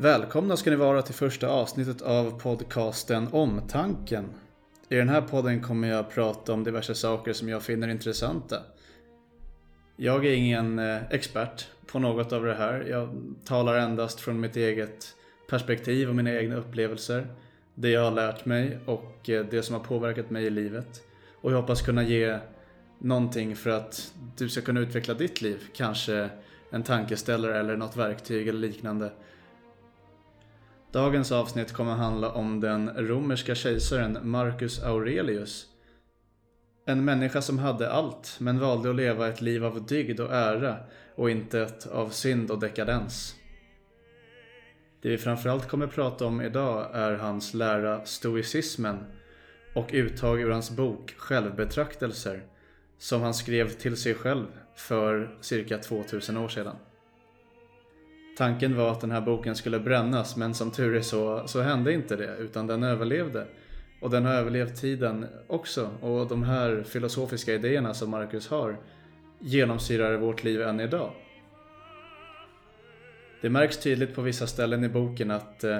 Välkomna 0.00 0.56
ska 0.56 0.70
ni 0.70 0.76
vara 0.76 1.02
till 1.02 1.14
första 1.14 1.48
avsnittet 1.48 2.02
av 2.02 2.40
podcasten 2.40 3.28
Omtanken. 3.32 4.30
I 4.88 4.96
den 4.96 5.08
här 5.08 5.20
podden 5.20 5.62
kommer 5.62 5.88
jag 5.88 6.10
prata 6.10 6.52
om 6.52 6.64
diverse 6.64 6.94
saker 6.94 7.32
som 7.32 7.48
jag 7.48 7.62
finner 7.62 7.88
intressanta. 7.88 8.62
Jag 9.96 10.26
är 10.26 10.32
ingen 10.32 10.78
eh, 10.78 11.02
expert 11.10 11.66
på 11.86 11.98
något 11.98 12.32
av 12.32 12.44
det 12.44 12.54
här. 12.54 12.86
Jag 12.90 13.34
talar 13.44 13.78
endast 13.78 14.20
från 14.20 14.40
mitt 14.40 14.56
eget 14.56 15.14
perspektiv 15.48 16.08
och 16.08 16.16
mina 16.16 16.34
egna 16.34 16.56
upplevelser. 16.56 17.26
Det 17.74 17.90
jag 17.90 18.04
har 18.04 18.10
lärt 18.10 18.44
mig 18.44 18.78
och 18.86 19.30
eh, 19.30 19.46
det 19.50 19.62
som 19.62 19.74
har 19.74 19.82
påverkat 19.82 20.30
mig 20.30 20.44
i 20.44 20.50
livet. 20.50 21.02
Och 21.40 21.52
jag 21.52 21.56
hoppas 21.56 21.82
kunna 21.82 22.02
ge 22.02 22.38
någonting 22.98 23.56
för 23.56 23.70
att 23.70 24.12
du 24.36 24.48
ska 24.48 24.60
kunna 24.60 24.80
utveckla 24.80 25.14
ditt 25.14 25.42
liv. 25.42 25.62
Kanske 25.74 26.30
en 26.70 26.82
tankeställare 26.82 27.60
eller 27.60 27.76
något 27.76 27.96
verktyg 27.96 28.48
eller 28.48 28.60
liknande. 28.60 29.12
Dagens 30.92 31.32
avsnitt 31.32 31.72
kommer 31.72 31.92
handla 31.92 32.32
om 32.32 32.60
den 32.60 32.90
romerska 32.96 33.54
kejsaren 33.54 34.18
Marcus 34.22 34.82
Aurelius. 34.82 35.66
En 36.86 37.04
människa 37.04 37.42
som 37.42 37.58
hade 37.58 37.90
allt, 37.90 38.36
men 38.40 38.58
valde 38.58 38.90
att 38.90 38.96
leva 38.96 39.28
ett 39.28 39.40
liv 39.40 39.64
av 39.64 39.86
dygd 39.86 40.20
och 40.20 40.34
ära 40.34 40.76
och 41.14 41.30
inte 41.30 41.60
ett 41.60 41.86
av 41.86 42.08
synd 42.08 42.50
och 42.50 42.58
dekadens. 42.60 43.34
Det 45.02 45.08
vi 45.08 45.18
framförallt 45.18 45.68
kommer 45.68 45.86
prata 45.86 46.26
om 46.26 46.40
idag 46.40 46.90
är 46.92 47.12
hans 47.12 47.54
lära 47.54 48.04
stoicismen 48.04 49.04
och 49.74 49.90
uttag 49.92 50.40
ur 50.40 50.50
hans 50.50 50.70
bok 50.70 51.14
Självbetraktelser 51.16 52.42
som 52.98 53.22
han 53.22 53.34
skrev 53.34 53.68
till 53.68 53.96
sig 53.96 54.14
själv 54.14 54.46
för 54.74 55.38
cirka 55.40 55.78
2000 55.78 56.36
år 56.36 56.48
sedan. 56.48 56.76
Tanken 58.38 58.76
var 58.76 58.90
att 58.90 59.00
den 59.00 59.10
här 59.10 59.20
boken 59.20 59.56
skulle 59.56 59.78
brännas 59.78 60.36
men 60.36 60.54
som 60.54 60.70
tur 60.70 60.96
är 60.96 61.02
så, 61.02 61.42
så 61.46 61.60
hände 61.60 61.92
inte 61.92 62.16
det 62.16 62.36
utan 62.36 62.66
den 62.66 62.82
överlevde. 62.82 63.46
Och 64.00 64.10
den 64.10 64.24
har 64.24 64.34
överlevt 64.34 64.80
tiden 64.80 65.26
också 65.46 65.90
och 66.00 66.28
de 66.28 66.42
här 66.42 66.82
filosofiska 66.82 67.54
idéerna 67.54 67.94
som 67.94 68.10
Marcus 68.10 68.48
har 68.48 68.76
genomsyrar 69.38 70.16
vårt 70.16 70.44
liv 70.44 70.62
än 70.62 70.80
idag. 70.80 71.10
Det 73.40 73.50
märks 73.50 73.78
tydligt 73.78 74.14
på 74.14 74.22
vissa 74.22 74.46
ställen 74.46 74.84
i 74.84 74.88
boken 74.88 75.30
att 75.30 75.64
eh, 75.64 75.78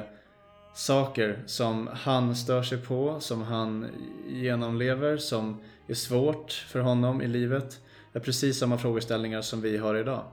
saker 0.75 1.39
som 1.47 1.89
han 1.93 2.37
stör 2.37 2.63
sig 2.63 2.79
på, 2.79 3.21
som 3.21 3.43
han 3.43 3.87
genomlever, 4.29 5.17
som 5.17 5.61
är 5.87 5.95
svårt 5.95 6.53
för 6.53 6.81
honom 6.81 7.23
i 7.23 7.29
livet 7.29 7.81
är 8.13 8.21
precis 8.21 8.59
samma 8.59 8.79
frågeställningar 8.79 9.43
som 9.43 9.61
vi 9.61 9.77
har 9.77 9.95
idag. 9.95 10.25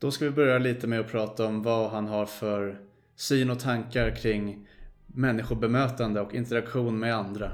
Då 0.00 0.10
ska 0.10 0.24
vi 0.24 0.30
börja 0.30 0.58
lite 0.58 0.86
med 0.86 1.00
att 1.00 1.08
prata 1.08 1.46
om 1.46 1.62
vad 1.62 1.90
han 1.90 2.08
har 2.08 2.26
för 2.26 2.80
syn 3.16 3.50
och 3.50 3.60
tankar 3.60 4.16
kring 4.16 4.68
människobemötande 5.06 6.20
och 6.20 6.34
interaktion 6.34 6.98
med 6.98 7.16
andra. 7.16 7.52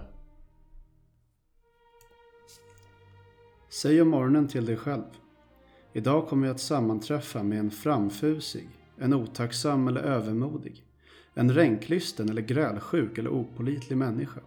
Säg 3.69 4.03
om 4.03 4.09
morgonen 4.09 4.49
till 4.49 4.67
dig 4.67 4.77
själv. 4.77 5.03
Idag 5.93 6.29
kommer 6.29 6.47
jag 6.47 6.55
att 6.55 6.61
sammanträffa 6.61 7.43
med 7.43 7.59
en 7.59 7.71
framfusig, 7.71 8.69
en 8.99 9.15
otacksam 9.15 9.89
eller 9.89 10.01
övermodig, 10.01 10.85
en 11.35 11.53
ränklysten 11.53 12.29
eller 12.29 12.43
grälsjuk 12.43 13.19
eller 13.19 13.31
opolitlig 13.31 13.97
människa. 13.97 14.41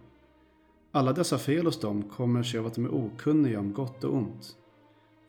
Alla 0.92 1.12
dessa 1.12 1.38
fel 1.38 1.64
hos 1.64 1.80
dem 1.80 2.02
kommer 2.02 2.42
sig 2.42 2.60
av 2.60 2.66
att 2.66 2.74
de 2.74 2.84
är 2.84 2.94
okunniga 2.94 3.60
om 3.60 3.72
gott 3.72 4.04
och 4.04 4.14
ont. 4.14 4.56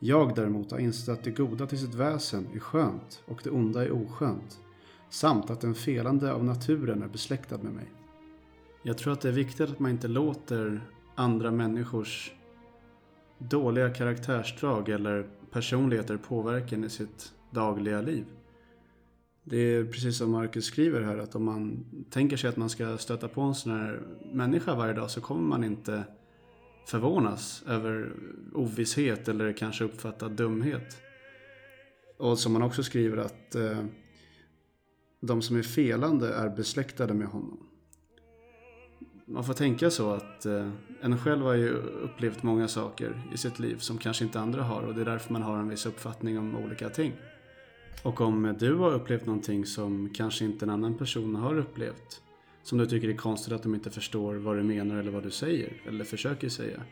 Jag 0.04 0.34
däremot 0.34 0.70
har 0.70 0.78
insett 0.78 1.08
att 1.08 1.24
det 1.24 1.30
goda 1.30 1.66
till 1.66 1.78
sitt 1.78 1.94
väsen 1.94 2.46
är 2.54 2.58
skönt 2.58 3.22
och 3.26 3.40
det 3.44 3.50
onda 3.50 3.84
är 3.84 3.92
oskönt. 3.92 4.60
Samt 5.10 5.50
att 5.50 5.60
den 5.60 5.74
felande 5.74 6.32
av 6.32 6.44
naturen 6.44 7.02
är 7.02 7.08
besläktad 7.08 7.58
med 7.58 7.72
mig. 7.72 7.92
Jag 8.82 8.98
tror 8.98 9.12
att 9.12 9.20
det 9.20 9.28
är 9.28 9.32
viktigt 9.32 9.70
att 9.70 9.78
man 9.78 9.90
inte 9.90 10.08
låter 10.08 10.80
andra 11.14 11.50
människors 11.50 12.32
dåliga 13.38 13.90
karaktärsdrag 13.90 14.88
eller 14.88 15.26
personligheter 15.50 16.16
påverka 16.16 16.74
en 16.76 16.84
i 16.84 16.90
sitt 16.90 17.32
dagliga 17.50 18.00
liv. 18.00 18.24
Det 19.44 19.56
är 19.56 19.84
precis 19.84 20.18
som 20.18 20.30
Marcus 20.30 20.64
skriver 20.64 21.02
här 21.02 21.18
att 21.18 21.34
om 21.34 21.44
man 21.44 21.84
tänker 22.10 22.36
sig 22.36 22.48
att 22.48 22.56
man 22.56 22.70
ska 22.70 22.98
stöta 22.98 23.28
på 23.28 23.40
en 23.40 23.54
sån 23.54 23.72
här 23.72 24.00
människa 24.32 24.74
varje 24.74 24.94
dag 24.94 25.10
så 25.10 25.20
kommer 25.20 25.48
man 25.48 25.64
inte 25.64 26.04
förvånas 26.86 27.64
över 27.66 28.12
ovisshet 28.52 29.28
eller 29.28 29.52
kanske 29.52 29.84
uppfattad 29.84 30.32
dumhet. 30.32 31.02
Och 32.16 32.38
som 32.38 32.52
man 32.52 32.62
också 32.62 32.82
skriver 32.82 33.16
att 33.16 33.54
eh, 33.54 33.84
de 35.20 35.42
som 35.42 35.56
är 35.56 35.62
felande 35.62 36.34
är 36.34 36.48
besläktade 36.48 37.14
med 37.14 37.26
honom. 37.26 37.66
Man 39.24 39.44
får 39.44 39.54
tänka 39.54 39.90
så 39.90 40.12
att 40.12 40.46
eh, 40.46 40.70
en 41.00 41.18
själv 41.18 41.42
har 41.42 41.54
ju 41.54 41.70
upplevt 41.78 42.42
många 42.42 42.68
saker 42.68 43.22
i 43.34 43.36
sitt 43.36 43.58
liv 43.58 43.76
som 43.76 43.98
kanske 43.98 44.24
inte 44.24 44.40
andra 44.40 44.62
har 44.62 44.82
och 44.82 44.94
det 44.94 45.00
är 45.00 45.04
därför 45.04 45.32
man 45.32 45.42
har 45.42 45.58
en 45.58 45.68
viss 45.68 45.86
uppfattning 45.86 46.38
om 46.38 46.56
olika 46.56 46.88
ting. 46.88 47.12
Och 48.02 48.20
om 48.20 48.56
du 48.58 48.74
har 48.74 48.92
upplevt 48.92 49.26
någonting 49.26 49.66
som 49.66 50.10
kanske 50.14 50.44
inte 50.44 50.64
en 50.64 50.70
annan 50.70 50.94
person 50.94 51.36
har 51.36 51.58
upplevt 51.58 52.22
som 52.62 52.78
du 52.78 52.86
tycker 52.86 53.08
är 53.08 53.16
konstigt 53.16 53.52
att 53.52 53.62
de 53.62 53.74
inte 53.74 53.90
förstår 53.90 54.34
vad 54.34 54.56
du 54.56 54.62
menar 54.62 54.96
eller 54.96 55.10
vad 55.10 55.22
du 55.22 55.30
säger 55.30 55.82
eller 55.86 56.04
försöker 56.04 56.48
säga. 56.48 56.82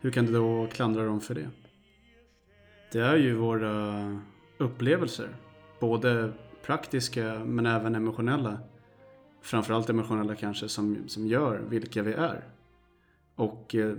Hur 0.00 0.10
kan 0.10 0.26
du 0.26 0.32
då 0.32 0.68
klandra 0.72 1.04
dem 1.04 1.20
för 1.20 1.34
det? 1.34 1.50
Det 2.92 3.00
är 3.00 3.16
ju 3.16 3.34
våra 3.34 4.18
upplevelser, 4.58 5.36
både 5.80 6.32
praktiska 6.66 7.42
men 7.44 7.66
även 7.66 7.94
emotionella. 7.94 8.58
Framförallt 9.42 9.90
emotionella 9.90 10.34
kanske, 10.34 10.68
som, 10.68 10.98
som 11.06 11.26
gör 11.26 11.58
vilka 11.68 12.02
vi 12.02 12.12
är. 12.12 12.44
Och 13.34 13.74
eh, 13.74 13.96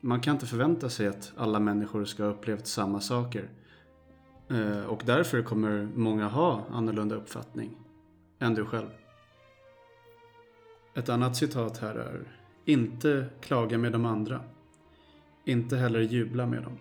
man 0.00 0.20
kan 0.20 0.34
inte 0.34 0.46
förvänta 0.46 0.88
sig 0.88 1.06
att 1.06 1.32
alla 1.36 1.60
människor 1.60 2.04
ska 2.04 2.22
ha 2.22 2.30
upplevt 2.30 2.66
samma 2.66 3.00
saker. 3.00 3.48
Eh, 4.50 4.84
och 4.84 5.02
därför 5.06 5.42
kommer 5.42 5.88
många 5.94 6.28
ha 6.28 6.64
annorlunda 6.70 7.16
uppfattning 7.16 7.76
än 8.38 8.54
du 8.54 8.64
själv. 8.64 8.88
Ett 10.96 11.08
annat 11.08 11.36
citat 11.36 11.78
här 11.78 11.94
är 11.94 12.20
Inte 12.64 13.26
klaga 13.40 13.78
med 13.78 13.92
de 13.92 14.04
andra. 14.04 14.40
Inte 15.44 15.76
heller 15.76 16.00
jubla 16.00 16.46
med 16.46 16.62
dem. 16.62 16.78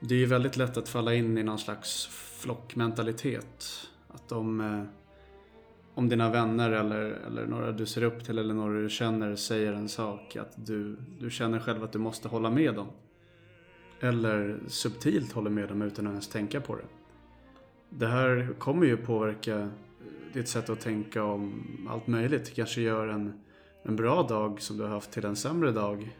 Det 0.00 0.14
är 0.14 0.18
ju 0.18 0.26
väldigt 0.26 0.56
lätt 0.56 0.76
att 0.76 0.88
falla 0.88 1.14
in 1.14 1.38
i 1.38 1.42
någon 1.42 1.58
slags 1.58 2.06
flockmentalitet. 2.40 3.88
Att 4.08 4.32
om, 4.32 4.60
eh, 4.60 4.82
om 5.94 6.08
dina 6.08 6.30
vänner 6.30 6.70
eller, 6.70 7.00
eller 7.00 7.46
några 7.46 7.72
du 7.72 7.86
ser 7.86 8.02
upp 8.02 8.24
till 8.24 8.38
eller 8.38 8.54
några 8.54 8.80
du 8.80 8.90
känner 8.90 9.36
säger 9.36 9.72
en 9.72 9.88
sak, 9.88 10.36
att 10.36 10.66
du, 10.66 10.96
du 11.20 11.30
känner 11.30 11.58
själv 11.58 11.84
att 11.84 11.92
du 11.92 11.98
måste 11.98 12.28
hålla 12.28 12.50
med 12.50 12.74
dem. 12.74 12.88
Eller 14.00 14.60
subtilt 14.66 15.32
håller 15.32 15.50
med 15.50 15.68
dem 15.68 15.82
utan 15.82 16.06
att 16.06 16.10
ens 16.10 16.28
tänka 16.28 16.60
på 16.60 16.76
det. 16.76 16.86
Det 17.90 18.06
här 18.06 18.54
kommer 18.58 18.86
ju 18.86 18.96
påverka 18.96 19.70
ditt 20.32 20.48
sätt 20.48 20.70
att 20.70 20.80
tänka 20.80 21.24
om 21.24 21.64
allt 21.90 22.06
möjligt. 22.06 22.54
kanske 22.54 22.80
gör 22.80 23.08
en, 23.08 23.32
en 23.82 23.96
bra 23.96 24.22
dag 24.22 24.60
som 24.60 24.76
du 24.76 24.82
har 24.82 24.90
haft 24.90 25.10
till 25.10 25.24
en 25.24 25.36
sämre 25.36 25.72
dag. 25.72 26.16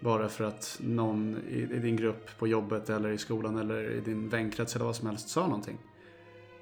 Bara 0.00 0.28
för 0.28 0.44
att 0.44 0.78
någon 0.82 1.36
i, 1.48 1.58
i 1.58 1.78
din 1.78 1.96
grupp 1.96 2.38
på 2.38 2.46
jobbet 2.46 2.90
eller 2.90 3.10
i 3.10 3.18
skolan 3.18 3.58
eller 3.58 3.90
i 3.90 4.00
din 4.00 4.28
vänkrets 4.28 4.76
eller 4.76 4.84
vad 4.84 4.96
som 4.96 5.08
helst 5.08 5.28
sa 5.28 5.46
någonting. 5.46 5.78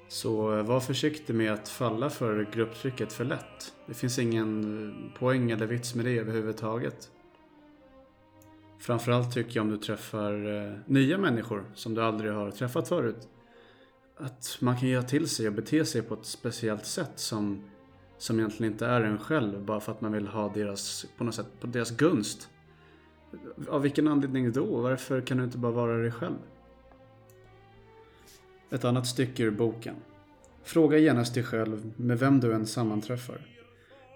Så 0.07 0.57
eh, 0.57 0.63
var 0.63 0.79
försiktig 0.79 1.35
med 1.35 1.53
att 1.53 1.69
falla 1.69 2.09
för 2.09 2.47
grupptrycket 2.53 3.13
för 3.13 3.25
lätt. 3.25 3.73
Det 3.87 3.93
finns 3.93 4.19
ingen 4.19 4.63
eh, 5.13 5.19
poäng 5.19 5.51
eller 5.51 5.65
vits 5.65 5.95
med 5.95 6.05
det 6.05 6.17
överhuvudtaget. 6.17 7.11
Framförallt 8.79 9.33
tycker 9.33 9.55
jag 9.55 9.63
om 9.63 9.71
du 9.71 9.77
träffar 9.77 10.33
eh, 10.55 10.73
nya 10.85 11.17
människor 11.17 11.63
som 11.73 11.93
du 11.93 12.01
aldrig 12.01 12.31
har 12.31 12.51
träffat 12.51 12.87
förut 12.87 13.27
att 14.23 14.57
man 14.59 14.77
kan 14.77 14.89
göra 14.89 15.03
till 15.03 15.29
sig 15.29 15.47
och 15.47 15.53
bete 15.53 15.85
sig 15.85 16.01
på 16.01 16.13
ett 16.13 16.25
speciellt 16.25 16.85
sätt 16.85 17.11
som, 17.15 17.63
som 18.17 18.39
egentligen 18.39 18.73
inte 18.73 18.85
är 18.85 19.01
en 19.01 19.19
själv 19.19 19.65
bara 19.65 19.79
för 19.79 19.91
att 19.91 20.01
man 20.01 20.11
vill 20.11 20.27
ha 20.27 20.53
deras, 20.53 21.05
på 21.17 21.23
något 21.23 21.35
sätt, 21.35 21.47
på 21.59 21.67
deras 21.67 21.91
gunst. 21.91 22.49
Av 23.67 23.81
vilken 23.81 24.07
anledning 24.07 24.51
då? 24.51 24.81
Varför 24.81 25.21
kan 25.21 25.37
du 25.37 25.43
inte 25.43 25.57
bara 25.57 25.71
vara 25.71 25.97
dig 25.97 26.11
själv? 26.11 26.35
Ett 28.69 28.85
annat 28.85 29.07
stycke 29.07 29.43
ur 29.43 29.51
boken. 29.51 29.95
Fråga 30.63 30.97
genast 30.97 31.33
dig 31.33 31.43
själv 31.43 31.91
med 31.97 32.19
vem 32.19 32.39
du 32.39 32.53
än 32.53 32.65
sammanträffar. 32.65 33.47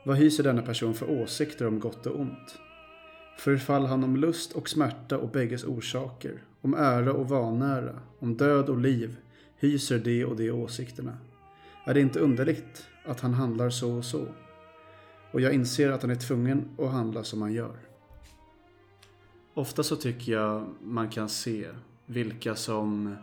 Vad 0.05 0.17
hyser 0.17 0.43
denna 0.43 0.61
person 0.61 0.93
för 0.93 1.21
åsikter 1.21 1.67
om 1.67 1.79
gott 1.79 2.05
och 2.05 2.19
ont? 2.19 2.59
Förfall 3.37 3.85
han 3.85 4.03
om 4.03 4.15
lust 4.15 4.53
och 4.53 4.69
smärta 4.69 5.17
och 5.17 5.29
bägges 5.29 5.63
orsaker, 5.63 6.43
om 6.61 6.73
ära 6.73 7.13
och 7.13 7.29
vanära, 7.29 7.99
om 8.19 8.37
död 8.37 8.69
och 8.69 8.77
liv, 8.77 9.17
hyser 9.59 9.99
de 9.99 10.25
och 10.25 10.35
de 10.35 10.51
åsikterna. 10.51 11.17
Är 11.85 11.93
det 11.93 12.01
inte 12.01 12.19
underligt 12.19 12.87
att 13.05 13.19
han 13.19 13.33
handlar 13.33 13.69
så 13.69 13.97
och 13.97 14.05
så? 14.05 14.25
Och 15.31 15.41
jag 15.41 15.53
inser 15.53 15.91
att 15.91 16.01
han 16.01 16.11
är 16.11 16.15
tvungen 16.15 16.69
att 16.77 16.91
handla 16.91 17.23
som 17.23 17.41
han 17.41 17.53
gör. 17.53 17.75
Ofta 19.53 19.83
så 19.83 19.95
tycker 19.95 20.31
jag 20.31 20.67
man 20.81 21.09
kan 21.09 21.29
se 21.29 21.67
vilka 22.05 22.55
som 22.55 23.15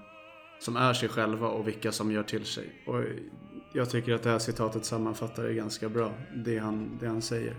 som 0.58 0.76
är 0.76 0.92
sig 0.92 1.08
själva 1.08 1.48
och 1.48 1.68
vilka 1.68 1.92
som 1.92 2.12
gör 2.12 2.22
till 2.22 2.44
sig. 2.44 2.82
Och 2.86 3.02
jag 3.72 3.90
tycker 3.90 4.14
att 4.14 4.22
det 4.22 4.30
här 4.30 4.38
citatet 4.38 4.84
sammanfattar 4.84 5.44
det 5.44 5.54
ganska 5.54 5.88
bra, 5.88 6.12
det 6.34 6.58
han, 6.58 6.98
det 7.00 7.06
han 7.06 7.22
säger. 7.22 7.56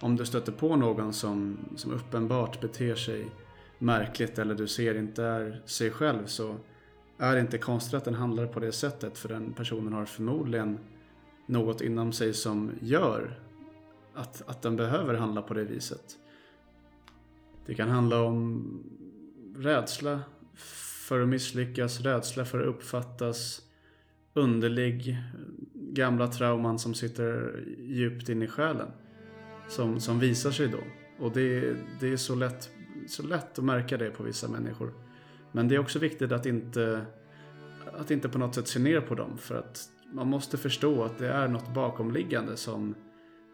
Om 0.00 0.16
du 0.16 0.26
stöter 0.26 0.52
på 0.52 0.76
någon 0.76 1.12
som, 1.12 1.58
som 1.76 1.92
uppenbart 1.92 2.60
beter 2.60 2.94
sig 2.94 3.26
märkligt 3.78 4.38
eller 4.38 4.54
du 4.54 4.66
ser 4.66 4.94
inte 4.98 5.24
är 5.24 5.62
sig 5.66 5.90
själv 5.90 6.26
så 6.26 6.56
är 7.18 7.34
det 7.34 7.40
inte 7.40 7.58
konstigt 7.58 7.94
att 7.94 8.04
den 8.04 8.14
handlar 8.14 8.46
på 8.46 8.60
det 8.60 8.72
sättet 8.72 9.18
för 9.18 9.28
den 9.28 9.52
personen 9.52 9.92
har 9.92 10.04
förmodligen 10.04 10.78
något 11.46 11.80
inom 11.80 12.12
sig 12.12 12.34
som 12.34 12.70
gör 12.80 13.38
att, 14.14 14.42
att 14.46 14.62
den 14.62 14.76
behöver 14.76 15.14
handla 15.14 15.42
på 15.42 15.54
det 15.54 15.64
viset. 15.64 16.18
Det 17.66 17.74
kan 17.74 17.88
handla 17.88 18.22
om 18.22 18.64
rädsla 19.56 20.20
för 21.08 21.20
att 21.20 21.28
misslyckas, 21.28 22.00
rädsla 22.00 22.44
för 22.44 22.60
att 22.60 22.66
uppfattas, 22.66 23.62
underlig, 24.34 25.18
gamla 25.74 26.26
trauman 26.26 26.78
som 26.78 26.94
sitter 26.94 27.62
djupt 27.78 28.28
in 28.28 28.42
i 28.42 28.46
själen. 28.46 28.88
Som, 29.68 30.00
som 30.00 30.18
visar 30.18 30.50
sig 30.50 30.68
då. 30.68 30.78
Och 31.24 31.32
det, 31.32 31.76
det 32.00 32.12
är 32.12 32.16
så 32.16 32.34
lätt, 32.34 32.70
så 33.08 33.22
lätt 33.22 33.58
att 33.58 33.64
märka 33.64 33.96
det 33.96 34.10
på 34.10 34.22
vissa 34.22 34.48
människor. 34.48 35.03
Men 35.54 35.68
det 35.68 35.74
är 35.74 35.78
också 35.78 35.98
viktigt 35.98 36.32
att 36.32 36.46
inte, 36.46 37.06
att 37.92 38.10
inte 38.10 38.28
på 38.28 38.38
något 38.38 38.54
sätt 38.54 38.68
se 38.68 38.78
ner 38.78 39.00
på 39.00 39.14
dem. 39.14 39.38
För 39.38 39.54
att 39.54 39.88
man 40.12 40.26
måste 40.26 40.58
förstå 40.58 41.04
att 41.04 41.18
det 41.18 41.28
är 41.28 41.48
något 41.48 41.74
bakomliggande 41.74 42.56
som, 42.56 42.94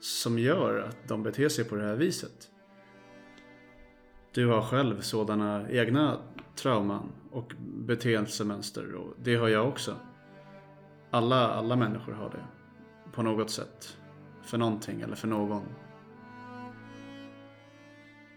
som 0.00 0.38
gör 0.38 0.78
att 0.88 1.08
de 1.08 1.22
beter 1.22 1.48
sig 1.48 1.64
på 1.64 1.76
det 1.76 1.82
här 1.82 1.96
viset. 1.96 2.50
Du 4.32 4.46
har 4.46 4.62
själv 4.62 5.00
sådana 5.00 5.70
egna 5.70 6.18
trauman 6.56 7.12
och 7.30 7.52
beteendemönster 7.58 8.94
och 8.94 9.14
det 9.18 9.34
har 9.36 9.48
jag 9.48 9.68
också. 9.68 9.96
Alla, 11.10 11.48
alla 11.48 11.76
människor 11.76 12.12
har 12.12 12.30
det. 12.30 12.44
På 13.12 13.22
något 13.22 13.50
sätt. 13.50 13.96
För 14.42 14.58
någonting 14.58 15.00
eller 15.00 15.16
för 15.16 15.28
någon. 15.28 15.62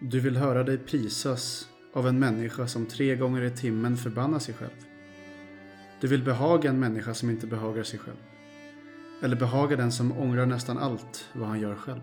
Du 0.01 0.19
vill 0.19 0.37
höra 0.37 0.63
dig 0.63 0.77
prisas 0.77 1.72
av 1.93 2.07
en 2.07 2.19
människa 2.19 2.67
som 2.67 2.85
tre 2.85 3.15
gånger 3.15 3.41
i 3.41 3.49
timmen 3.49 3.97
förbannar 3.97 4.39
sig 4.39 4.55
själv. 4.55 4.85
Du 6.01 6.07
vill 6.07 6.23
behaga 6.23 6.69
en 6.69 6.79
människa 6.79 7.13
som 7.13 7.29
inte 7.29 7.47
behagar 7.47 7.83
sig 7.83 7.99
själv. 7.99 8.17
Eller 9.21 9.35
behaga 9.35 9.75
den 9.75 9.91
som 9.91 10.11
ångrar 10.11 10.45
nästan 10.45 10.77
allt 10.77 11.29
vad 11.33 11.47
han 11.47 11.59
gör 11.59 11.75
själv. 11.75 12.01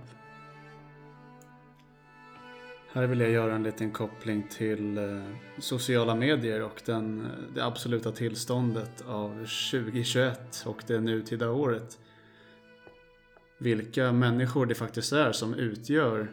Här 2.93 3.07
vill 3.07 3.21
jag 3.21 3.31
göra 3.31 3.55
en 3.55 3.63
liten 3.63 3.91
koppling 3.91 4.47
till 4.51 4.99
eh, 4.99 5.23
sociala 5.59 6.15
medier 6.15 6.63
och 6.63 6.83
den, 6.87 7.21
eh, 7.21 7.55
det 7.55 7.65
absoluta 7.65 8.13
tillståndet 8.13 9.05
av 9.07 9.31
2021 9.31 10.63
och 10.67 10.83
det 10.87 11.01
nutida 11.01 11.51
året. 11.51 11.99
Vilka 13.59 14.13
människor 14.13 14.67
det 14.67 14.75
faktiskt 14.75 15.13
är 15.13 15.33
som 15.33 15.55
utgör 15.55 16.29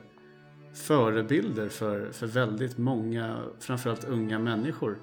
förebilder 0.74 1.70
för, 1.70 2.12
för 2.12 2.28
väldigt 2.28 2.78
många, 2.78 3.44
framförallt 3.60 4.04
unga 4.04 4.40
människor. 4.40 4.98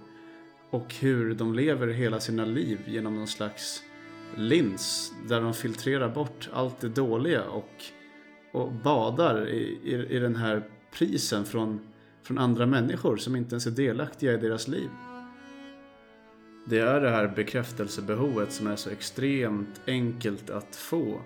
Och 0.70 0.94
hur 0.94 1.34
de 1.34 1.54
lever 1.54 1.86
hela 1.86 2.20
sina 2.20 2.44
liv 2.44 2.78
genom 2.86 3.16
någon 3.16 3.26
slags 3.26 3.82
lins 4.36 5.12
där 5.28 5.40
de 5.40 5.54
filtrerar 5.54 6.08
bort 6.08 6.48
allt 6.52 6.80
det 6.80 6.88
dåliga 6.88 7.44
och, 7.44 7.84
och 8.52 8.72
badar 8.72 9.48
i, 9.48 9.78
i, 9.84 10.16
i 10.16 10.18
den 10.18 10.36
här 10.36 10.62
prisen 10.92 11.44
från, 11.44 11.80
från 12.22 12.38
andra 12.38 12.66
människor 12.66 13.16
som 13.16 13.36
inte 13.36 13.54
ens 13.54 13.66
är 13.66 13.70
delaktiga 13.70 14.32
i 14.32 14.36
deras 14.36 14.68
liv. 14.68 14.88
Det 16.66 16.78
är 16.78 17.00
det 17.00 17.10
här 17.10 17.28
bekräftelsebehovet 17.36 18.52
som 18.52 18.66
är 18.66 18.76
så 18.76 18.90
extremt 18.90 19.80
enkelt 19.86 20.50
att 20.50 20.76
få 20.76 21.20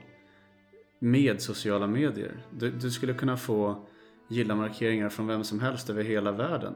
med 0.99 1.41
sociala 1.41 1.87
medier. 1.87 2.33
Du, 2.51 2.71
du 2.71 2.91
skulle 2.91 3.15
kunna 3.15 3.37
få 3.37 3.88
gilla-markeringar 4.29 5.09
från 5.09 5.27
vem 5.27 5.45
som 5.45 5.61
helst 5.61 5.91
över 5.91 6.05
hela 6.05 6.33
världen. 6.33 6.75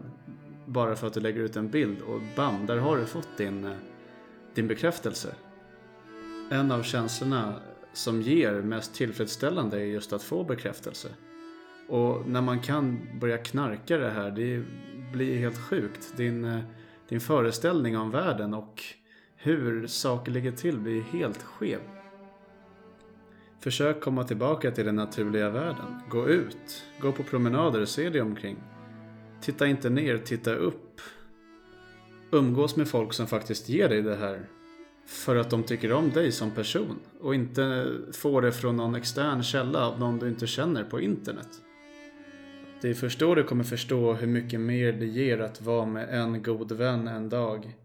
Bara 0.67 0.97
för 0.97 1.07
att 1.07 1.15
du 1.15 1.21
lägger 1.21 1.41
ut 1.41 1.57
en 1.57 1.71
bild 1.71 2.01
och 2.01 2.21
bam, 2.37 2.67
där 2.67 2.77
har 2.77 2.97
du 2.97 3.07
fått 3.07 3.37
din, 3.37 3.65
eh, 3.65 3.77
din 4.55 4.69
bekräftelse. 4.69 5.35
En 6.51 6.73
av 6.73 6.83
känslorna 6.83 7.55
som 7.93 8.23
ger 8.23 8.53
mest 8.53 8.95
tillfredsställande 8.95 9.81
är 9.81 9.85
just 9.85 10.13
att 10.13 10.23
få 10.23 10.45
bekräftelse. 10.45 11.09
Och 11.89 12.29
när 12.29 12.41
man 12.41 12.61
kan 12.61 13.01
börja 13.21 13.39
knarka 13.39 13.97
det 13.97 14.11
här, 14.11 14.31
det 14.31 14.65
blir 15.13 15.39
helt 15.39 15.59
sjukt. 15.59 16.17
Din, 16.17 16.45
eh, 16.45 16.61
din 17.09 17.21
föreställning 17.21 17.99
om 17.99 18.11
världen 18.11 18.55
och 18.55 18.83
hur 19.37 19.87
saker 19.87 20.33
ligger 20.33 20.53
till 20.53 20.79
blir 20.79 21.03
helt 21.03 21.43
skev. 21.43 21.81
Försök 23.63 24.01
komma 24.01 24.25
tillbaka 24.25 24.71
till 24.71 24.85
den 24.87 24.97
naturliga 24.97 25.51
världen. 25.51 26.01
Gå 26.09 26.29
ut, 26.29 26.85
gå 27.01 27.13
på 27.13 27.23
promenader, 27.23 27.85
se 27.85 28.11
dig 28.11 28.21
omkring. 28.21 28.57
Titta 29.41 29.67
inte 29.67 29.91
ner, 29.91 30.19
titta 30.19 30.55
upp. 30.55 31.01
Umgås 32.31 32.77
med 32.77 32.89
folk 32.89 33.13
som 33.13 33.27
faktiskt 33.27 33.69
ger 33.69 33.89
dig 33.89 34.03
det 34.03 34.17
här. 34.17 34.41
För 35.07 35.37
att 35.37 35.51
de 35.51 35.63
tycker 35.63 35.93
om 35.93 36.11
dig 36.11 36.33
som 36.33 36.51
person 36.51 36.99
och 37.21 37.35
inte 37.35 37.87
får 38.13 38.43
det 38.43 38.53
från 38.53 38.77
någon 38.77 38.95
extern 38.95 39.43
källa 39.43 39.87
av 39.87 40.01
någon 40.01 40.19
du 40.19 40.29
inte 40.29 40.47
känner 40.47 40.85
på 40.85 41.01
internet. 41.01 41.49
Det 42.81 42.91
är 42.91 42.95
först 42.95 43.19
då 43.19 43.35
du 43.35 43.43
kommer 43.43 43.65
förstå 43.65 44.13
hur 44.13 44.27
mycket 44.27 44.61
mer 44.61 44.93
det 44.93 45.07
ger 45.07 45.39
att 45.39 45.63
vara 45.63 45.87
med 45.87 46.09
en 46.21 46.43
god 46.43 46.73
vän 46.73 47.09
en 47.09 47.29
dag 47.29 47.77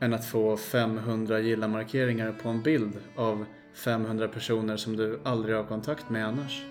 än 0.00 0.14
att 0.14 0.26
få 0.26 0.56
500 0.56 1.40
gilla-markeringar 1.40 2.32
på 2.42 2.48
en 2.48 2.62
bild 2.62 2.98
av 3.16 3.44
500 3.74 4.28
personer 4.28 4.76
som 4.76 4.96
du 4.96 5.20
aldrig 5.24 5.56
har 5.56 5.64
kontakt 5.64 6.10
med 6.10 6.26
annars. 6.26 6.62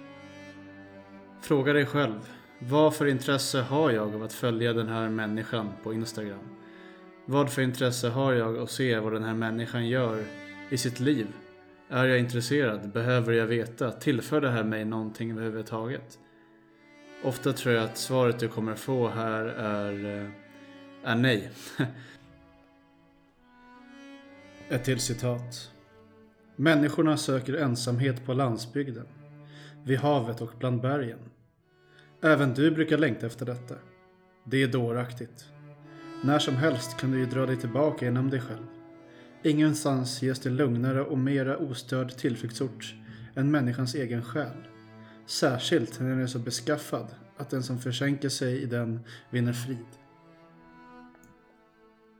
Fråga 1.41 1.73
dig 1.73 1.85
själv, 1.85 2.29
vad 2.59 2.95
för 2.95 3.05
intresse 3.05 3.61
har 3.61 3.91
jag 3.91 4.15
av 4.15 4.23
att 4.23 4.33
följa 4.33 4.73
den 4.73 4.87
här 4.87 5.09
människan 5.09 5.69
på 5.83 5.93
Instagram? 5.93 6.55
Vad 7.25 7.51
för 7.51 7.61
intresse 7.61 8.09
har 8.09 8.33
jag 8.33 8.57
att 8.57 8.71
se 8.71 8.99
vad 8.99 9.13
den 9.13 9.23
här 9.23 9.33
människan 9.33 9.87
gör 9.87 10.23
i 10.69 10.77
sitt 10.77 10.99
liv? 10.99 11.27
Är 11.89 12.05
jag 12.05 12.19
intresserad? 12.19 12.91
Behöver 12.91 13.33
jag 13.33 13.45
veta? 13.45 13.91
Tillför 13.91 14.41
det 14.41 14.49
här 14.49 14.63
mig 14.63 14.85
någonting 14.85 15.31
överhuvudtaget? 15.31 16.19
Ofta 17.23 17.53
tror 17.53 17.75
jag 17.75 17.83
att 17.83 17.97
svaret 17.97 18.39
du 18.39 18.47
kommer 18.47 18.75
få 18.75 19.09
här 19.09 19.45
är, 19.45 20.23
eh, 20.23 20.29
är 21.03 21.15
nej. 21.15 21.49
Ett 24.69 24.83
till 24.83 24.99
citat. 24.99 25.71
Människorna 26.59 27.17
söker 27.17 27.53
ensamhet 27.53 28.25
på 28.25 28.33
landsbygden, 28.33 29.05
vid 29.83 29.99
havet 29.99 30.41
och 30.41 30.51
bland 30.59 30.81
bergen. 30.81 31.19
Även 32.21 32.53
du 32.53 32.71
brukar 32.71 32.97
längta 32.97 33.25
efter 33.25 33.45
detta. 33.45 33.75
Det 34.43 34.63
är 34.63 34.67
dåraktigt. 34.67 35.45
När 36.23 36.39
som 36.39 36.55
helst 36.55 36.97
kan 36.97 37.11
du 37.11 37.19
ju 37.19 37.25
dra 37.25 37.45
dig 37.45 37.57
tillbaka 37.57 38.07
inom 38.07 38.29
dig 38.29 38.41
själv. 38.41 38.65
Ingenstans 39.43 40.21
ges 40.21 40.39
det 40.39 40.49
lugnare 40.49 41.01
och 41.01 41.17
mera 41.17 41.57
ostörd 41.57 42.17
tillflyktsort 42.17 42.95
än 43.35 43.51
människans 43.51 43.95
egen 43.95 44.23
själ. 44.23 44.57
Särskilt 45.25 45.99
när 45.99 46.09
den 46.09 46.19
är 46.19 46.27
så 46.27 46.39
beskaffad 46.39 47.07
att 47.37 47.49
den 47.49 47.63
som 47.63 47.79
försänker 47.79 48.29
sig 48.29 48.61
i 48.61 48.65
den 48.65 48.99
vinner 49.29 49.53
frid. 49.53 49.85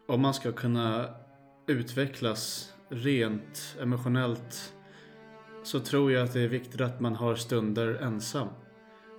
Om 0.08 0.22
man 0.22 0.34
ska 0.34 0.52
kunna 0.52 1.10
utvecklas 1.68 2.74
rent 2.90 3.78
emotionellt 3.82 4.74
så 5.64 5.80
tror 5.80 6.12
jag 6.12 6.24
att 6.24 6.34
det 6.34 6.42
är 6.42 6.48
viktigt 6.48 6.82
att 6.82 7.00
man 7.00 7.16
har 7.16 7.36
stunder 7.36 7.96
ensam. 7.96 8.48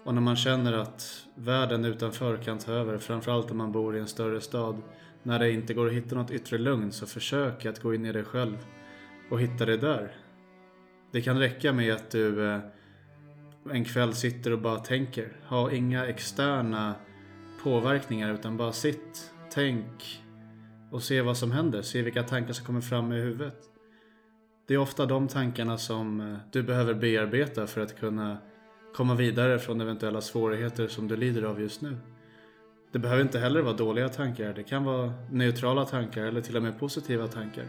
Och 0.04 0.14
när 0.14 0.20
man 0.20 0.36
känner 0.36 0.72
att 0.72 1.26
världen 1.34 1.84
utanför 1.84 2.36
kan 2.36 2.58
ta 2.58 2.72
över, 2.72 2.98
framförallt 2.98 3.50
om 3.50 3.56
man 3.56 3.72
bor 3.72 3.96
i 3.96 4.00
en 4.00 4.06
större 4.06 4.40
stad, 4.40 4.82
när 5.22 5.38
det 5.38 5.50
inte 5.50 5.74
går 5.74 5.86
att 5.86 5.92
hitta 5.92 6.14
något 6.14 6.30
yttre 6.30 6.58
lugn 6.58 6.92
så 6.92 7.06
försök 7.06 7.66
att 7.66 7.82
gå 7.82 7.94
in 7.94 8.06
i 8.06 8.12
dig 8.12 8.24
själv 8.24 8.56
och 9.30 9.40
hitta 9.40 9.66
det 9.66 9.76
där. 9.76 10.12
Det 11.12 11.22
kan 11.22 11.38
räcka 11.38 11.72
med 11.72 11.94
att 11.94 12.10
du 12.10 12.46
eh, 12.50 12.60
en 13.70 13.84
kväll 13.84 14.14
sitter 14.14 14.52
och 14.52 14.60
bara 14.60 14.78
tänker. 14.78 15.32
Ha 15.46 15.72
inga 15.72 16.06
externa 16.06 16.94
påverkningar 17.62 18.34
utan 18.34 18.56
bara 18.56 18.72
sitt, 18.72 19.32
tänk 19.50 20.22
och 20.90 21.02
se 21.02 21.20
vad 21.20 21.36
som 21.36 21.52
händer. 21.52 21.82
Se 21.82 22.02
vilka 22.02 22.22
tankar 22.22 22.52
som 22.52 22.66
kommer 22.66 22.80
fram 22.80 23.12
i 23.12 23.20
huvudet. 23.20 23.56
Det 24.68 24.74
är 24.74 24.78
ofta 24.78 25.06
de 25.06 25.28
tankarna 25.28 25.78
som 25.78 26.20
eh, 26.20 26.36
du 26.52 26.62
behöver 26.62 26.94
bearbeta 26.94 27.66
för 27.66 27.80
att 27.80 28.00
kunna 28.00 28.38
komma 28.94 29.14
vidare 29.14 29.58
från 29.58 29.80
eventuella 29.80 30.20
svårigheter 30.20 30.88
som 30.88 31.08
du 31.08 31.16
lider 31.16 31.42
av 31.42 31.60
just 31.60 31.80
nu. 31.80 31.96
Det 32.92 32.98
behöver 32.98 33.22
inte 33.22 33.38
heller 33.38 33.60
vara 33.60 33.76
dåliga 33.76 34.08
tankar. 34.08 34.52
Det 34.54 34.62
kan 34.62 34.84
vara 34.84 35.12
neutrala 35.30 35.84
tankar 35.84 36.22
eller 36.22 36.40
till 36.40 36.56
och 36.56 36.62
med 36.62 36.78
positiva 36.78 37.26
tankar. 37.26 37.64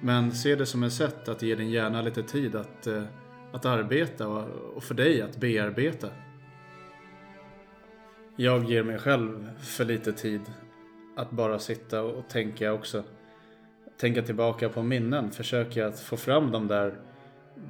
Men 0.00 0.32
se 0.32 0.54
det 0.54 0.66
som 0.66 0.82
ett 0.82 0.92
sätt 0.92 1.28
att 1.28 1.42
ge 1.42 1.54
din 1.54 1.70
hjärna 1.70 2.02
lite 2.02 2.22
tid 2.22 2.56
att 2.56 2.86
eh, 2.86 3.02
att 3.52 3.66
arbeta 3.66 4.28
och 4.74 4.84
för 4.84 4.94
dig 4.94 5.22
att 5.22 5.36
bearbeta. 5.36 6.08
Jag 8.36 8.70
ger 8.70 8.82
mig 8.82 8.98
själv 8.98 9.50
för 9.58 9.84
lite 9.84 10.12
tid 10.12 10.40
att 11.18 11.30
bara 11.30 11.58
sitta 11.58 12.02
och 12.02 12.28
tänka 12.28 12.72
också. 12.72 13.04
Tänka 13.96 14.22
tillbaka 14.22 14.68
på 14.68 14.82
minnen, 14.82 15.30
försöka 15.30 15.86
att 15.86 16.00
få 16.00 16.16
fram 16.16 16.50
de 16.50 16.66
där 16.66 17.00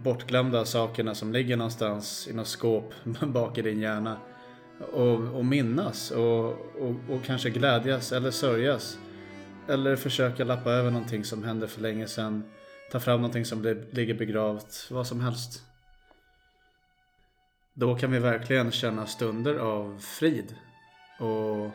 bortglömda 0.02 0.64
sakerna 0.64 1.14
som 1.14 1.32
ligger 1.32 1.56
någonstans 1.56 2.28
i 2.28 2.32
något 2.32 2.46
skåp 2.46 2.94
bak 3.20 3.58
i 3.58 3.62
din 3.62 3.80
hjärna. 3.80 4.16
Och, 4.92 5.36
och 5.36 5.44
minnas 5.44 6.10
och, 6.10 6.44
och, 6.80 6.94
och, 7.10 7.24
kanske 7.24 7.50
glädjas 7.50 8.12
eller 8.12 8.30
sörjas. 8.30 8.98
Eller 9.68 9.96
försöka 9.96 10.44
lappa 10.44 10.70
över 10.70 10.90
någonting 10.90 11.24
som 11.24 11.44
hände 11.44 11.68
för 11.68 11.80
länge 11.80 12.06
sedan. 12.06 12.44
Ta 12.92 13.00
fram 13.00 13.20
någonting 13.20 13.44
som 13.44 13.62
ligger 13.90 14.14
begravt, 14.14 14.88
vad 14.90 15.06
som 15.06 15.20
helst. 15.20 15.62
Då 17.74 17.96
kan 17.96 18.12
vi 18.12 18.18
verkligen 18.18 18.70
känna 18.70 19.06
stunder 19.06 19.54
av 19.54 19.98
frid. 19.98 20.54
Och 21.20 21.70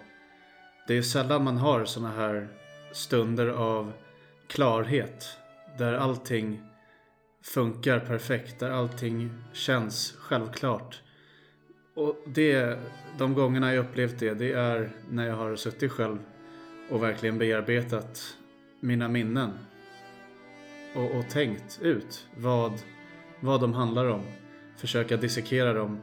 det 0.87 0.97
är 0.97 1.01
sällan 1.01 1.43
man 1.43 1.57
har 1.57 1.85
såna 1.85 2.11
här 2.11 2.47
stunder 2.91 3.47
av 3.47 3.93
klarhet. 4.47 5.37
Där 5.77 5.93
allting 5.93 6.61
funkar 7.43 7.99
perfekt, 7.99 8.59
där 8.59 8.71
allting 8.71 9.29
känns 9.53 10.11
självklart. 10.17 11.01
Och 11.95 12.15
det, 12.25 12.79
de 13.17 13.33
gångerna 13.33 13.73
jag 13.73 13.85
upplevt 13.85 14.19
det, 14.19 14.33
det 14.33 14.51
är 14.51 14.91
när 15.09 15.27
jag 15.27 15.35
har 15.35 15.55
suttit 15.55 15.91
själv 15.91 16.19
och 16.89 17.03
verkligen 17.03 17.37
bearbetat 17.37 18.37
mina 18.79 19.07
minnen. 19.07 19.51
Och, 20.95 21.11
och 21.17 21.29
tänkt 21.29 21.79
ut 21.81 22.27
vad, 22.37 22.73
vad 23.39 23.61
de 23.61 23.73
handlar 23.73 24.05
om. 24.05 24.21
Försöka 24.77 25.17
dissekera 25.17 25.73
dem. 25.73 26.01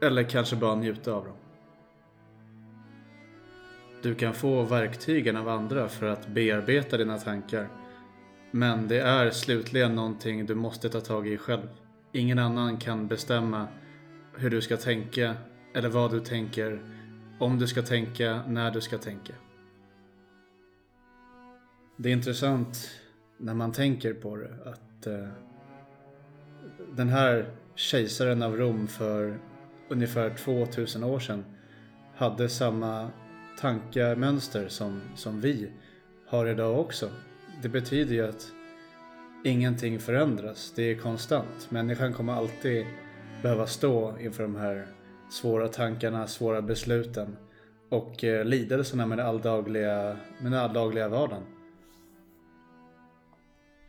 Eller 0.00 0.22
kanske 0.22 0.56
bara 0.56 0.74
njuta 0.74 1.12
av 1.12 1.24
dem. 1.24 1.36
Du 4.02 4.14
kan 4.14 4.34
få 4.34 4.62
verktygen 4.62 5.36
av 5.36 5.48
andra 5.48 5.88
för 5.88 6.06
att 6.06 6.28
bearbeta 6.28 6.96
dina 6.96 7.18
tankar. 7.18 7.68
Men 8.50 8.88
det 8.88 9.00
är 9.00 9.30
slutligen 9.30 9.94
någonting 9.94 10.46
du 10.46 10.54
måste 10.54 10.88
ta 10.88 11.00
tag 11.00 11.28
i 11.28 11.36
själv. 11.36 11.68
Ingen 12.12 12.38
annan 12.38 12.76
kan 12.76 13.08
bestämma 13.08 13.68
hur 14.36 14.50
du 14.50 14.60
ska 14.60 14.76
tänka 14.76 15.34
eller 15.74 15.88
vad 15.88 16.10
du 16.10 16.20
tänker, 16.20 16.82
om 17.38 17.58
du 17.58 17.66
ska 17.66 17.82
tänka, 17.82 18.42
när 18.48 18.70
du 18.70 18.80
ska 18.80 18.98
tänka. 18.98 19.32
Det 21.96 22.08
är 22.08 22.12
intressant 22.12 22.90
när 23.38 23.54
man 23.54 23.72
tänker 23.72 24.14
på 24.14 24.36
det 24.36 24.54
att 24.64 25.06
eh, 25.06 25.28
den 26.96 27.08
här 27.08 27.50
kejsaren 27.74 28.42
av 28.42 28.56
Rom 28.56 28.86
för 28.86 29.38
ungefär 29.88 30.30
2000 30.30 31.04
år 31.04 31.18
sedan 31.18 31.44
hade 32.16 32.48
samma 32.48 33.10
tankemönster 33.62 34.68
som, 34.68 35.00
som 35.14 35.40
vi 35.40 35.70
har 36.26 36.46
idag 36.46 36.80
också. 36.80 37.10
Det 37.62 37.68
betyder 37.68 38.14
ju 38.14 38.28
att 38.28 38.52
ingenting 39.44 39.98
förändras, 39.98 40.72
det 40.76 40.82
är 40.82 40.98
konstant. 40.98 41.70
Människan 41.70 42.12
kommer 42.12 42.32
alltid 42.32 42.86
behöva 43.42 43.66
stå 43.66 44.18
inför 44.20 44.42
de 44.42 44.56
här 44.56 44.86
svåra 45.30 45.68
tankarna, 45.68 46.26
svåra 46.26 46.62
besluten 46.62 47.36
och 47.88 48.24
eh, 48.24 48.44
lidelserna 48.44 49.06
med 49.06 49.18
den 49.18 49.26
alldagliga, 49.26 50.16
med 50.40 50.52
den 50.52 50.60
alldagliga 50.60 51.08
vardagen. 51.08 51.42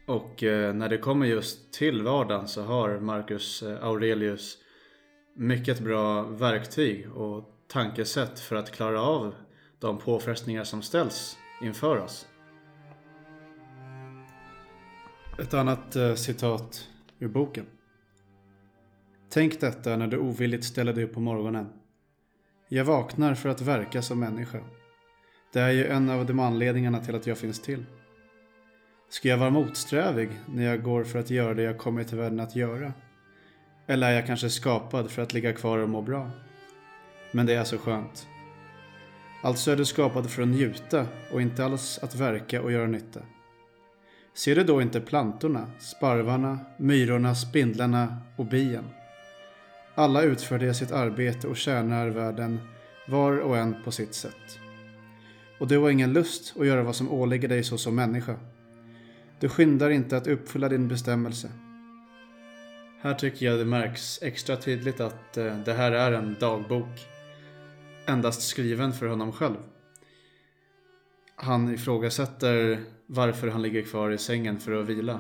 Och 0.07 0.43
eh, 0.43 0.73
när 0.73 0.89
det 0.89 0.97
kommer 0.97 1.25
just 1.25 1.73
till 1.73 2.01
vardagen 2.01 2.47
så 2.47 2.61
har 2.61 2.99
Marcus 2.99 3.63
eh, 3.63 3.83
Aurelius 3.83 4.57
mycket 5.35 5.79
bra 5.79 6.21
verktyg 6.21 7.11
och 7.15 7.43
tankesätt 7.67 8.39
för 8.39 8.55
att 8.55 8.71
klara 8.71 9.01
av 9.01 9.35
de 9.83 9.97
påfrestningar 9.97 10.63
som 10.63 10.81
ställs 10.81 11.37
inför 11.61 11.97
oss. 11.97 12.27
Ett 15.39 15.53
annat 15.53 15.95
eh, 15.95 16.15
citat 16.15 16.89
ur 17.19 17.27
boken. 17.27 17.65
Tänk 19.29 19.59
detta 19.59 19.97
när 19.97 20.07
du 20.07 20.17
ovilligt 20.17 20.63
ställer 20.63 20.93
dig 20.93 21.03
upp 21.03 21.13
på 21.13 21.19
morgonen. 21.19 21.69
Jag 22.69 22.85
vaknar 22.85 23.35
för 23.35 23.49
att 23.49 23.61
verka 23.61 24.01
som 24.01 24.19
människa. 24.19 24.59
Det 25.53 25.59
är 25.59 25.71
ju 25.71 25.87
en 25.87 26.09
av 26.09 26.25
de 26.25 26.39
anledningarna 26.39 26.99
till 26.99 27.15
att 27.15 27.27
jag 27.27 27.37
finns 27.37 27.59
till. 27.59 27.85
Ska 29.09 29.27
jag 29.27 29.37
vara 29.37 29.49
motsträvig 29.49 30.29
när 30.47 30.63
jag 30.63 30.83
går 30.83 31.03
för 31.03 31.19
att 31.19 31.29
göra 31.29 31.53
det 31.53 31.63
jag 31.63 31.77
kommit 31.77 32.07
till 32.07 32.17
världen 32.17 32.39
att 32.39 32.55
göra? 32.55 32.93
Eller 33.87 34.07
är 34.07 34.15
jag 34.15 34.25
kanske 34.25 34.49
skapad 34.49 35.11
för 35.11 35.21
att 35.21 35.33
ligga 35.33 35.53
kvar 35.53 35.77
och 35.77 35.89
må 35.89 36.01
bra? 36.01 36.31
Men 37.31 37.45
det 37.45 37.53
är 37.53 37.63
så 37.63 37.77
skönt. 37.77 38.27
Alltså 39.45 39.71
är 39.71 39.75
du 39.75 39.85
skapad 39.85 40.29
för 40.29 40.41
att 40.41 40.47
njuta 40.47 41.07
och 41.31 41.41
inte 41.41 41.65
alls 41.65 41.99
att 42.01 42.15
verka 42.15 42.61
och 42.61 42.71
göra 42.71 42.87
nytta. 42.87 43.19
Ser 44.33 44.55
du 44.55 44.63
då 44.63 44.81
inte 44.81 45.01
plantorna, 45.01 45.71
sparvarna, 45.79 46.59
myrorna, 46.77 47.35
spindlarna 47.35 48.17
och 48.35 48.45
bien? 48.45 48.85
Alla 49.95 50.21
utför 50.21 50.59
de 50.59 50.73
sitt 50.73 50.91
arbete 50.91 51.47
och 51.47 51.57
tjänar 51.57 52.07
världen 52.07 52.59
var 53.07 53.37
och 53.37 53.57
en 53.57 53.75
på 53.83 53.91
sitt 53.91 54.13
sätt. 54.13 54.59
Och 55.59 55.67
du 55.67 55.77
har 55.77 55.89
ingen 55.89 56.13
lust 56.13 56.53
att 56.59 56.67
göra 56.67 56.83
vad 56.83 56.95
som 56.95 57.11
åligger 57.11 57.47
dig 57.47 57.63
såsom 57.63 57.95
människa. 57.95 58.35
Du 59.39 59.49
skyndar 59.49 59.89
inte 59.89 60.17
att 60.17 60.27
uppfylla 60.27 60.69
din 60.69 60.87
bestämmelse. 60.87 61.51
Här 63.01 63.13
tycker 63.13 63.45
jag 63.45 63.59
det 63.59 63.65
märks 63.65 64.19
extra 64.21 64.55
tydligt 64.55 64.99
att 64.99 65.37
eh, 65.37 65.57
det 65.65 65.73
här 65.73 65.91
är 65.91 66.11
en 66.11 66.35
dagbok 66.39 67.12
endast 68.05 68.41
skriven 68.41 68.93
för 68.93 69.07
honom 69.07 69.31
själv. 69.31 69.57
Han 71.35 71.73
ifrågasätter 71.73 72.79
varför 73.05 73.47
han 73.47 73.61
ligger 73.61 73.81
kvar 73.81 74.11
i 74.11 74.17
sängen 74.17 74.59
för 74.59 74.71
att 74.81 74.85
vila. 74.85 75.19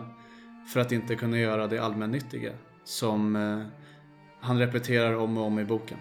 För 0.73 0.79
att 0.79 0.91
inte 0.91 1.15
kunna 1.15 1.39
göra 1.39 1.67
det 1.67 1.79
allmännyttiga 1.79 2.51
som 2.83 3.35
eh, 3.35 3.65
han 4.39 4.59
repeterar 4.59 5.15
om 5.15 5.37
och 5.37 5.45
om 5.45 5.59
i 5.59 5.65
boken. 5.65 5.97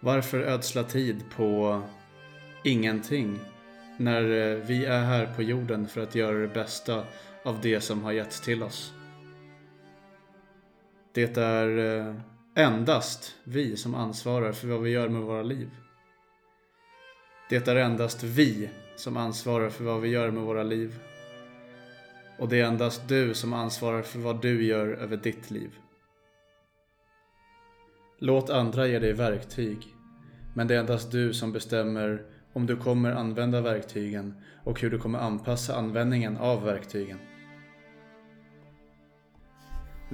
Varför 0.00 0.40
ödsla 0.40 0.82
tid 0.82 1.24
på 1.36 1.82
ingenting 2.64 3.38
när 3.96 4.22
eh, 4.22 4.56
vi 4.66 4.84
är 4.84 5.04
här 5.04 5.34
på 5.36 5.42
jorden 5.42 5.88
för 5.88 6.00
att 6.00 6.14
göra 6.14 6.38
det 6.38 6.54
bästa 6.54 7.04
av 7.42 7.60
det 7.62 7.80
som 7.80 8.02
har 8.02 8.12
getts 8.12 8.40
till 8.40 8.62
oss? 8.62 8.92
Det 11.12 11.36
är 11.36 11.78
eh, 11.78 12.14
endast 12.54 13.36
vi 13.44 13.76
som 13.76 13.94
ansvarar 13.94 14.52
för 14.52 14.68
vad 14.68 14.80
vi 14.80 14.90
gör 14.90 15.08
med 15.08 15.22
våra 15.22 15.42
liv. 15.42 15.70
Det 17.48 17.68
är 17.68 17.76
endast 17.76 18.22
vi 18.22 18.70
som 18.96 19.16
ansvarar 19.16 19.70
för 19.70 19.84
vad 19.84 20.00
vi 20.00 20.08
gör 20.08 20.30
med 20.30 20.42
våra 20.42 20.62
liv. 20.62 20.98
Och 22.38 22.48
det 22.48 22.60
är 22.60 22.64
endast 22.64 23.08
du 23.08 23.34
som 23.34 23.52
ansvarar 23.52 24.02
för 24.02 24.18
vad 24.18 24.42
du 24.42 24.64
gör 24.64 24.86
över 24.88 25.16
ditt 25.16 25.50
liv. 25.50 25.70
Låt 28.18 28.50
andra 28.50 28.86
ge 28.86 28.98
dig 28.98 29.12
verktyg, 29.12 29.78
men 30.54 30.66
det 30.66 30.74
är 30.74 30.78
endast 30.78 31.12
du 31.12 31.34
som 31.34 31.52
bestämmer 31.52 32.22
om 32.52 32.66
du 32.66 32.76
kommer 32.76 33.12
använda 33.12 33.60
verktygen 33.60 34.34
och 34.64 34.80
hur 34.80 34.90
du 34.90 34.98
kommer 34.98 35.18
anpassa 35.18 35.76
användningen 35.76 36.36
av 36.36 36.64
verktygen. 36.64 37.18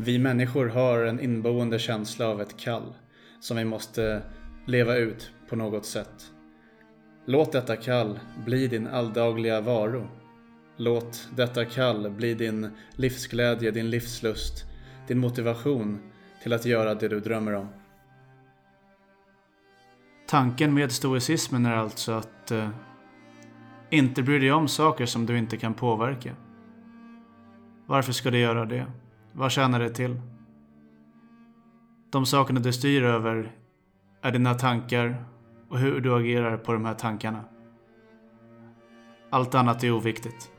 Vi 0.03 0.19
människor 0.19 0.67
har 0.67 1.05
en 1.05 1.21
inboende 1.21 1.79
känsla 1.79 2.29
av 2.29 2.41
ett 2.41 2.57
kall 2.57 2.95
som 3.41 3.57
vi 3.57 3.65
måste 3.65 4.23
leva 4.67 4.97
ut 4.97 5.31
på 5.49 5.57
något 5.57 5.87
sätt. 5.87 6.33
Låt 7.25 7.53
detta 7.53 7.77
kall 7.77 8.21
bli 8.45 8.67
din 8.67 8.87
alldagliga 8.87 9.61
varo. 9.61 10.09
Låt 10.77 11.29
detta 11.37 11.65
kall 11.65 12.11
bli 12.11 12.35
din 12.35 12.71
livsglädje, 12.97 13.71
din 13.71 13.91
livslust, 13.91 14.65
din 15.07 15.19
motivation 15.19 15.99
till 16.43 16.53
att 16.53 16.65
göra 16.65 16.95
det 16.95 17.09
du 17.09 17.21
drömmer 17.21 17.53
om. 17.53 17.69
Tanken 20.29 20.75
med 20.75 20.93
stoicismen 20.93 21.67
är 21.67 21.77
alltså 21.77 22.13
att 22.13 22.51
eh, 22.51 22.69
inte 23.91 24.23
bry 24.23 24.39
dig 24.39 24.53
om 24.53 24.69
saker 24.69 25.07
som 25.07 25.27
du 25.27 25.39
inte 25.39 25.57
kan 25.57 25.75
påverka. 25.75 26.37
Varför 27.87 28.13
ska 28.13 28.31
du 28.31 28.39
göra 28.39 28.65
det? 28.65 28.87
Vad 29.33 29.53
tjänar 29.53 29.81
det 29.81 29.91
till? 29.91 30.21
De 32.11 32.27
sakerna 32.27 32.61
du 32.61 32.73
styr 32.73 33.03
över 33.03 33.53
är 34.23 34.33
dina 34.33 34.55
tankar 34.55 35.25
och 35.69 35.79
hur 35.79 36.01
du 36.01 36.15
agerar 36.15 36.57
på 36.57 36.73
de 36.73 36.85
här 36.85 36.95
tankarna. 36.95 37.45
Allt 39.31 39.55
annat 39.55 39.85
är 39.85 39.91
oviktigt. 39.91 40.51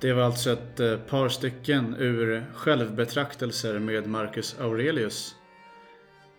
Det 0.00 0.12
var 0.12 0.22
alltså 0.22 0.50
ett 0.52 0.80
eh, 0.80 0.96
par 0.96 1.28
stycken 1.28 1.96
ur 1.98 2.44
självbetraktelser 2.54 3.78
med 3.78 4.06
Marcus 4.06 4.60
Aurelius. 4.60 5.36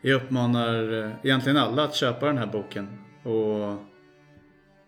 Jag 0.01 0.21
uppmanar 0.21 1.03
eh, 1.03 1.11
egentligen 1.23 1.57
alla 1.57 1.83
att 1.83 1.95
köpa 1.95 2.25
den 2.25 2.37
här 2.37 2.47
boken 2.47 2.87
och, 3.23 3.71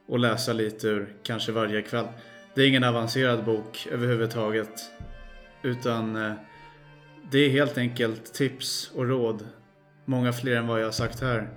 och 0.08 0.20
läsa 0.20 0.54
lite 0.54 0.88
ur 0.88 1.16
kanske 1.24 1.52
varje 1.52 1.82
kväll. 1.82 2.08
Det 2.56 2.62
är 2.62 2.68
ingen 2.68 2.84
avancerad 2.84 3.46
bok 3.46 3.88
överhuvudtaget. 3.92 4.92
Utan 5.62 6.16
eh, 6.16 6.34
det 7.32 7.38
är 7.38 7.50
helt 7.50 7.78
enkelt 7.78 8.34
tips 8.34 8.92
och 8.96 9.08
råd. 9.08 9.48
Många 10.06 10.34
fler 10.34 10.56
än 10.56 10.68
vad 10.68 10.80
jag 10.80 10.86
har 10.86 10.92
sagt 10.92 11.22
här. 11.22 11.50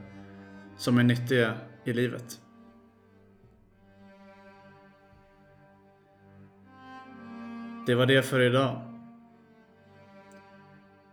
som 0.77 0.99
är 0.99 1.03
nyttiga 1.03 1.55
i 1.85 1.93
livet. 1.93 2.41
Det 7.87 7.95
var 7.95 8.07
det 8.07 8.23
för 8.23 8.41
idag. 8.41 8.83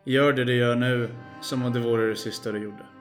Gör 0.04 0.34
det 0.34 0.46
du 0.46 0.56
gör 0.56 0.76
nu 0.76 1.10
som 1.42 1.66
om 1.66 1.74
det 1.74 1.80
vore 1.80 2.10
det 2.10 2.16
sista 2.16 2.52
du 2.52 2.64
gjorde. 2.64 2.95